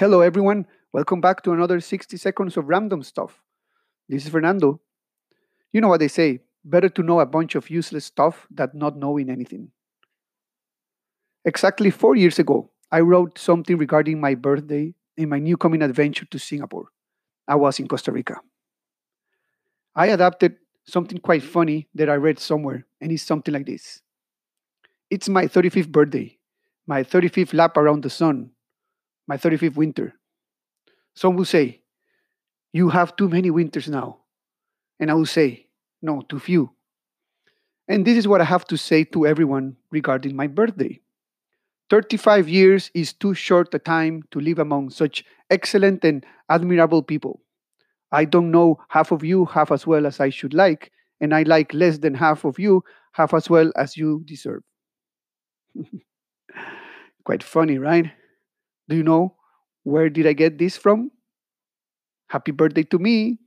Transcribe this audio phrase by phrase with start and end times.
[0.00, 0.66] Hello, everyone.
[0.94, 3.42] Welcome back to another 60 seconds of random stuff.
[4.08, 4.80] This is Fernando.
[5.74, 8.96] You know what they say better to know a bunch of useless stuff than not
[8.96, 9.72] knowing anything.
[11.44, 16.24] Exactly four years ago, I wrote something regarding my birthday in my new coming adventure
[16.30, 16.86] to Singapore.
[17.46, 18.36] I was in Costa Rica.
[19.94, 20.56] I adapted
[20.86, 24.00] something quite funny that I read somewhere, and it's something like this
[25.10, 26.38] It's my 35th birthday,
[26.86, 28.52] my 35th lap around the sun,
[29.30, 30.12] my 35th winter.
[31.14, 31.82] Some will say,
[32.72, 34.18] You have too many winters now.
[34.98, 35.66] And I will say,
[36.02, 36.70] No, too few.
[37.86, 41.00] And this is what I have to say to everyone regarding my birthday.
[41.90, 47.40] 35 years is too short a time to live among such excellent and admirable people.
[48.10, 50.90] I don't know half of you half as well as I should like,
[51.20, 54.62] and I like less than half of you half as well as you deserve.
[57.24, 58.10] Quite funny, right?
[58.90, 59.36] Do you know
[59.84, 61.10] where did I get this from?
[62.28, 63.38] Happy birthday to me.